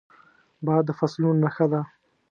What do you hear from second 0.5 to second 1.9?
باد د فصلونو نښه ده